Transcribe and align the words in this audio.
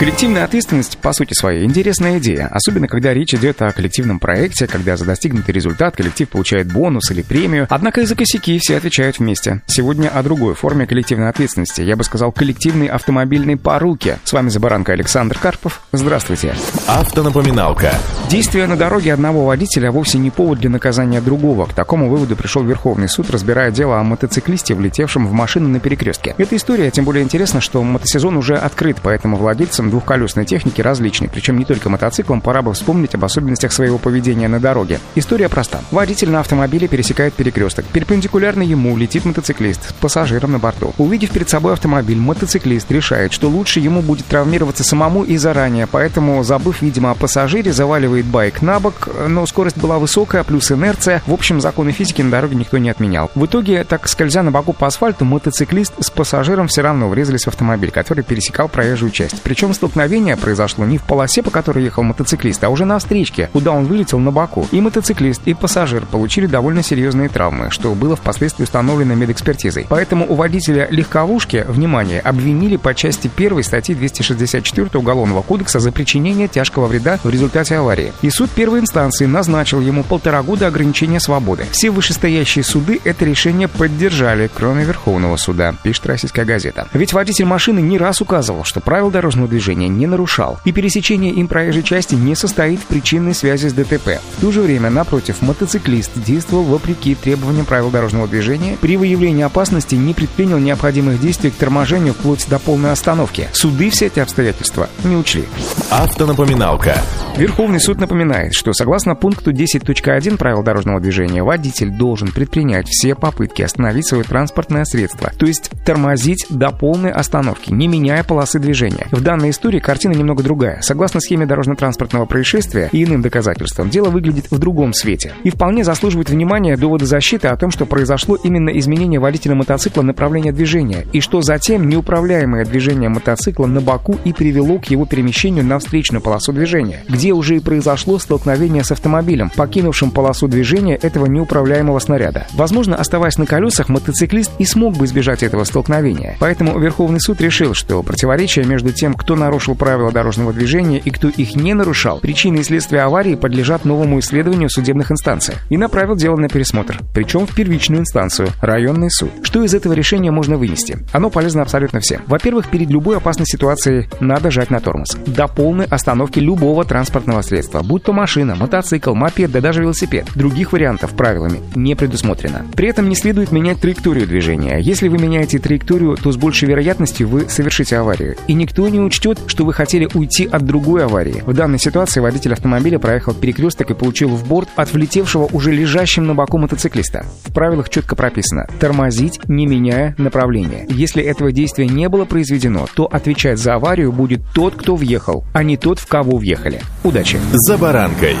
Коллективная 0.00 0.44
ответственность, 0.44 0.96
по 0.96 1.12
сути 1.12 1.34
своей, 1.34 1.62
интересная 1.66 2.18
идея, 2.18 2.46
особенно 2.46 2.88
когда 2.88 3.12
речь 3.12 3.34
идет 3.34 3.60
о 3.60 3.70
коллективном 3.70 4.18
проекте, 4.18 4.66
когда 4.66 4.96
за 4.96 5.04
достигнутый 5.04 5.52
результат 5.52 5.94
коллектив 5.94 6.26
получает 6.26 6.72
бонус 6.72 7.10
или 7.10 7.20
премию, 7.20 7.66
однако 7.68 8.00
и 8.00 8.06
за 8.06 8.14
косяки 8.14 8.58
все 8.58 8.78
отвечают 8.78 9.18
вместе. 9.18 9.60
Сегодня 9.66 10.08
о 10.08 10.22
другой 10.22 10.54
форме 10.54 10.86
коллективной 10.86 11.28
ответственности, 11.28 11.82
я 11.82 11.96
бы 11.96 12.04
сказал, 12.04 12.32
коллективной 12.32 12.86
автомобильной 12.86 13.58
поруки. 13.58 14.16
С 14.24 14.32
вами 14.32 14.48
за 14.48 14.58
баранкой 14.58 14.94
Александр 14.94 15.36
Карпов. 15.38 15.82
Здравствуйте. 15.92 16.54
Автонапоминалка. 16.86 17.92
Действие 18.30 18.66
на 18.68 18.78
дороге 18.78 19.12
одного 19.12 19.44
водителя 19.44 19.92
вовсе 19.92 20.16
не 20.16 20.30
повод 20.30 20.60
для 20.60 20.70
наказания 20.70 21.20
другого. 21.20 21.66
К 21.66 21.74
такому 21.74 22.08
выводу 22.08 22.36
пришел 22.36 22.64
Верховный 22.64 23.10
суд, 23.10 23.28
разбирая 23.28 23.70
дело 23.70 24.00
о 24.00 24.02
мотоциклисте, 24.02 24.74
влетевшем 24.74 25.26
в 25.26 25.32
машину 25.32 25.68
на 25.68 25.78
перекрестке. 25.78 26.34
Эта 26.38 26.56
история 26.56 26.90
тем 26.90 27.04
более 27.04 27.22
интересна, 27.22 27.60
что 27.60 27.82
мотосезон 27.82 28.38
уже 28.38 28.56
открыт, 28.56 28.96
поэтому 29.02 29.36
владельцам 29.36 29.89
двухколесной 29.90 30.44
техники 30.44 30.80
различны, 30.80 31.28
причем 31.28 31.58
не 31.58 31.64
только 31.64 31.90
мотоциклам, 31.90 32.40
пора 32.40 32.62
бы 32.62 32.72
вспомнить 32.72 33.14
об 33.14 33.24
особенностях 33.24 33.72
своего 33.72 33.98
поведения 33.98 34.48
на 34.48 34.60
дороге. 34.60 35.00
История 35.14 35.48
проста. 35.48 35.80
Водитель 35.90 36.30
на 36.30 36.40
автомобиле 36.40 36.88
пересекает 36.88 37.34
перекресток. 37.34 37.84
Перпендикулярно 37.86 38.62
ему 38.62 38.96
летит 38.96 39.24
мотоциклист 39.24 39.90
с 39.90 39.92
пассажиром 39.92 40.52
на 40.52 40.58
борту. 40.58 40.94
Увидев 40.98 41.30
перед 41.30 41.48
собой 41.48 41.72
автомобиль, 41.74 42.18
мотоциклист 42.18 42.90
решает, 42.90 43.32
что 43.32 43.48
лучше 43.48 43.80
ему 43.80 44.02
будет 44.02 44.26
травмироваться 44.26 44.84
самому 44.84 45.24
и 45.24 45.36
заранее, 45.36 45.86
поэтому, 45.86 46.42
забыв, 46.42 46.82
видимо, 46.82 47.10
о 47.10 47.14
пассажире, 47.14 47.72
заваливает 47.72 48.26
байк 48.26 48.62
на 48.62 48.80
бок, 48.80 49.08
но 49.28 49.44
скорость 49.46 49.76
была 49.76 49.98
высокая, 49.98 50.44
плюс 50.44 50.70
инерция. 50.70 51.22
В 51.26 51.32
общем, 51.32 51.60
законы 51.60 51.92
физики 51.92 52.22
на 52.22 52.30
дороге 52.30 52.56
никто 52.56 52.78
не 52.78 52.90
отменял. 52.90 53.30
В 53.34 53.46
итоге, 53.46 53.84
так 53.84 54.08
скользя 54.08 54.42
на 54.42 54.50
боку 54.50 54.72
по 54.72 54.86
асфальту, 54.86 55.24
мотоциклист 55.24 55.92
с 56.00 56.10
пассажиром 56.10 56.68
все 56.68 56.82
равно 56.82 57.08
врезались 57.08 57.44
в 57.44 57.48
автомобиль, 57.48 57.90
который 57.90 58.24
пересекал 58.24 58.68
проезжую 58.68 59.10
часть. 59.10 59.42
Причем 59.42 59.74
столкновение 59.80 60.36
произошло 60.36 60.84
не 60.84 60.98
в 60.98 61.04
полосе, 61.04 61.42
по 61.42 61.50
которой 61.50 61.84
ехал 61.84 62.02
мотоциклист, 62.02 62.62
а 62.62 62.68
уже 62.68 62.84
на 62.84 62.98
встречке, 62.98 63.48
куда 63.50 63.72
он 63.72 63.86
вылетел 63.86 64.18
на 64.18 64.30
боку. 64.30 64.68
И 64.72 64.80
мотоциклист, 64.82 65.40
и 65.46 65.54
пассажир 65.54 66.04
получили 66.04 66.44
довольно 66.44 66.82
серьезные 66.82 67.30
травмы, 67.30 67.70
что 67.70 67.94
было 67.94 68.14
впоследствии 68.14 68.64
установлено 68.64 69.14
медэкспертизой. 69.14 69.86
Поэтому 69.88 70.30
у 70.30 70.34
водителя 70.34 70.86
легковушки, 70.90 71.64
внимание, 71.66 72.20
обвинили 72.20 72.76
по 72.76 72.92
части 72.94 73.30
1 73.34 73.62
статьи 73.62 73.94
264 73.94 74.90
Уголовного 74.92 75.40
кодекса 75.40 75.80
за 75.80 75.92
причинение 75.92 76.46
тяжкого 76.46 76.86
вреда 76.86 77.18
в 77.24 77.30
результате 77.30 77.76
аварии. 77.76 78.12
И 78.20 78.28
суд 78.28 78.50
первой 78.50 78.80
инстанции 78.80 79.24
назначил 79.24 79.80
ему 79.80 80.02
полтора 80.04 80.42
года 80.42 80.66
ограничения 80.66 81.20
свободы. 81.20 81.64
Все 81.70 81.88
вышестоящие 81.88 82.64
суды 82.64 83.00
это 83.04 83.24
решение 83.24 83.66
поддержали, 83.66 84.50
кроме 84.54 84.84
Верховного 84.84 85.38
суда, 85.38 85.74
пишет 85.82 86.04
российская 86.04 86.44
газета. 86.44 86.86
Ведь 86.92 87.14
водитель 87.14 87.46
машины 87.46 87.80
не 87.80 87.96
раз 87.96 88.20
указывал, 88.20 88.64
что 88.64 88.80
правила 88.80 89.10
дорожного 89.10 89.48
движения 89.48 89.69
движения 89.70 89.88
не 89.88 90.06
нарушал, 90.06 90.58
и 90.64 90.72
пересечение 90.72 91.32
им 91.32 91.48
проезжей 91.48 91.82
части 91.82 92.14
не 92.14 92.34
состоит 92.34 92.80
в 92.80 92.86
причинной 92.86 93.34
связи 93.34 93.68
с 93.68 93.72
ДТП. 93.72 94.20
В 94.36 94.40
то 94.40 94.50
же 94.50 94.62
время, 94.62 94.90
напротив, 94.90 95.42
мотоциклист 95.42 96.10
действовал 96.14 96.64
вопреки 96.64 97.14
требованиям 97.14 97.66
правил 97.66 97.90
дорожного 97.90 98.26
движения, 98.26 98.76
при 98.80 98.96
выявлении 98.96 99.44
опасности 99.44 99.94
не 99.94 100.14
предпринял 100.14 100.58
необходимых 100.58 101.20
действий 101.20 101.50
к 101.50 101.54
торможению 101.54 102.14
вплоть 102.14 102.48
до 102.48 102.58
полной 102.58 102.92
остановки. 102.92 103.48
Суды 103.52 103.90
все 103.90 104.06
эти 104.06 104.20
обстоятельства 104.20 104.88
не 105.04 105.16
учли. 105.16 105.44
Автонапоминалка. 105.90 107.00
Верховный 107.36 107.80
суд 107.80 107.98
напоминает, 107.98 108.52
что 108.52 108.72
согласно 108.74 109.14
пункту 109.14 109.50
10.1 109.50 110.36
правил 110.36 110.62
дорожного 110.62 111.00
движения, 111.00 111.42
водитель 111.42 111.90
должен 111.90 112.32
предпринять 112.32 112.86
все 112.88 113.14
попытки 113.14 113.62
остановить 113.62 114.06
свое 114.06 114.24
транспортное 114.24 114.84
средство, 114.84 115.30
то 115.38 115.46
есть 115.46 115.70
тормозить 115.84 116.46
до 116.50 116.70
полной 116.70 117.10
остановки, 117.10 117.72
не 117.72 117.88
меняя 117.88 118.24
полосы 118.24 118.58
движения. 118.58 119.06
В 119.10 119.22
данной 119.22 119.50
истории 119.50 119.78
картина 119.78 120.12
немного 120.12 120.42
другая. 120.42 120.80
Согласно 120.82 121.20
схеме 121.20 121.46
дорожно-транспортного 121.46 122.26
происшествия 122.26 122.90
и 122.92 123.04
иным 123.04 123.22
доказательствам, 123.22 123.88
дело 123.88 124.10
выглядит 124.10 124.50
в 124.50 124.58
другом 124.58 124.92
свете. 124.92 125.32
И 125.42 125.50
вполне 125.50 125.82
заслуживает 125.82 126.28
внимания 126.28 126.76
доводы 126.76 127.06
защиты 127.06 127.48
о 127.48 127.56
том, 127.56 127.70
что 127.70 127.86
произошло 127.86 128.36
именно 128.36 128.70
изменение 128.78 129.18
водителя 129.20 129.54
мотоцикла 129.54 130.02
направления 130.02 130.52
движения, 130.52 131.06
и 131.12 131.20
что 131.20 131.40
затем 131.40 131.88
неуправляемое 131.88 132.66
движение 132.66 133.08
мотоцикла 133.08 133.66
на 133.66 133.80
боку 133.80 134.18
и 134.24 134.32
привело 134.32 134.78
к 134.78 134.86
его 134.86 135.06
перемещению 135.06 135.64
на 135.64 135.78
встречную 135.78 136.20
полосу 136.20 136.52
движения, 136.52 137.02
где 137.08 137.29
уже 137.34 137.56
и 137.56 137.60
произошло 137.60 138.18
столкновение 138.18 138.84
с 138.84 138.92
автомобилем, 138.92 139.50
покинувшим 139.54 140.10
полосу 140.10 140.48
движения 140.48 140.96
этого 140.96 141.26
неуправляемого 141.26 141.98
снаряда. 141.98 142.46
Возможно, 142.52 142.96
оставаясь 142.96 143.38
на 143.38 143.46
колесах, 143.46 143.88
мотоциклист 143.88 144.50
и 144.58 144.64
смог 144.64 144.96
бы 144.96 145.04
избежать 145.04 145.42
этого 145.42 145.64
столкновения. 145.64 146.36
Поэтому 146.40 146.78
Верховный 146.78 147.20
суд 147.20 147.40
решил, 147.40 147.74
что 147.74 148.02
противоречие 148.02 148.64
между 148.64 148.92
тем, 148.92 149.14
кто 149.14 149.36
нарушил 149.36 149.74
правила 149.74 150.12
дорожного 150.12 150.52
движения 150.52 150.98
и 150.98 151.10
кто 151.10 151.28
их 151.28 151.56
не 151.56 151.74
нарушал, 151.74 152.20
причины 152.20 152.58
и 152.58 152.62
следствия 152.62 153.02
аварии 153.02 153.34
подлежат 153.34 153.84
новому 153.84 154.18
исследованию 154.20 154.68
в 154.68 154.72
судебных 154.72 155.10
инстанциях. 155.10 155.58
И 155.68 155.76
направил 155.76 156.16
дело 156.16 156.36
на 156.36 156.48
пересмотр, 156.48 157.00
причем 157.14 157.46
в 157.46 157.54
первичную 157.54 158.00
инстанцию, 158.00 158.48
районный 158.60 159.10
суд. 159.10 159.30
Что 159.42 159.62
из 159.62 159.74
этого 159.74 159.92
решения 159.92 160.30
можно 160.30 160.56
вынести? 160.56 160.98
Оно 161.12 161.30
полезно 161.30 161.62
абсолютно 161.62 162.00
всем. 162.00 162.22
Во-первых, 162.26 162.68
перед 162.68 162.90
любой 162.90 163.16
опасной 163.16 163.46
ситуацией 163.46 164.08
надо 164.20 164.50
жать 164.50 164.70
на 164.70 164.80
тормоз. 164.80 165.16
До 165.26 165.48
полной 165.48 165.86
остановки 165.86 166.38
любого 166.38 166.84
транспортного 167.10 167.42
средства, 167.42 167.82
будь 167.82 168.04
то 168.04 168.12
машина, 168.12 168.54
мотоцикл, 168.54 169.14
мопед, 169.14 169.50
да 169.50 169.60
даже 169.60 169.82
велосипед. 169.82 170.28
Других 170.36 170.72
вариантов 170.72 171.10
правилами 171.14 171.60
не 171.74 171.96
предусмотрено. 171.96 172.64
При 172.76 172.88
этом 172.88 173.08
не 173.08 173.16
следует 173.16 173.50
менять 173.50 173.80
траекторию 173.80 174.28
движения. 174.28 174.78
Если 174.78 175.08
вы 175.08 175.18
меняете 175.18 175.58
траекторию, 175.58 176.16
то 176.16 176.30
с 176.30 176.36
большей 176.36 176.68
вероятностью 176.68 177.26
вы 177.28 177.48
совершите 177.48 177.96
аварию. 177.96 178.36
И 178.46 178.54
никто 178.54 178.88
не 178.88 179.00
учтет, 179.00 179.40
что 179.48 179.64
вы 179.64 179.72
хотели 179.72 180.08
уйти 180.14 180.46
от 180.46 180.64
другой 180.64 181.04
аварии. 181.04 181.42
В 181.44 181.52
данной 181.52 181.80
ситуации 181.80 182.20
водитель 182.20 182.52
автомобиля 182.52 183.00
проехал 183.00 183.34
перекресток 183.34 183.90
и 183.90 183.94
получил 183.94 184.28
в 184.28 184.46
борт 184.46 184.68
от 184.76 184.92
влетевшего 184.92 185.48
уже 185.52 185.72
лежащим 185.72 186.26
на 186.26 186.34
боку 186.36 186.58
мотоциклиста. 186.58 187.26
В 187.44 187.52
правилах 187.52 187.88
четко 187.88 188.14
прописано 188.14 188.68
«тормозить, 188.78 189.40
не 189.48 189.66
меняя 189.66 190.14
направление». 190.16 190.86
Если 190.88 191.24
этого 191.24 191.50
действия 191.50 191.88
не 191.88 192.08
было 192.08 192.24
произведено, 192.24 192.86
то 192.94 193.06
отвечать 193.06 193.58
за 193.58 193.74
аварию 193.74 194.12
будет 194.12 194.42
тот, 194.54 194.74
кто 194.76 194.94
въехал, 194.94 195.44
а 195.52 195.64
не 195.64 195.76
тот, 195.76 195.98
в 195.98 196.06
кого 196.06 196.36
въехали. 196.36 196.80
Удачи! 197.02 197.38
«За 197.52 197.78
баранкой». 197.78 198.36